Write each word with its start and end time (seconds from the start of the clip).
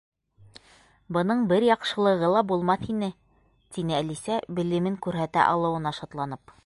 —Бының 1.17 1.43
бер 1.51 1.65
яҡшылығы 1.67 2.31
ла 2.37 2.43
булмаҫ 2.53 2.87
ине, 2.95 3.09
—тине 3.77 3.97
Әлисә, 3.99 4.41
белемен 4.61 4.97
күрһәтә 5.09 5.45
алыуына 5.53 5.95
шатланып. 6.01 6.57